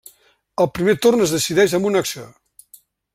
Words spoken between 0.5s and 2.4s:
El primer torn es decideix amb una acció.